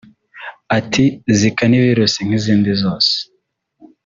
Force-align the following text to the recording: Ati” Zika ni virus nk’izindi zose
Ati” 0.77 1.05
Zika 1.37 1.63
ni 1.67 1.79
virus 1.85 2.13
nk’izindi 2.25 2.71
zose 2.81 3.13